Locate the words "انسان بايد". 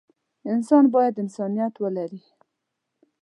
0.53-1.15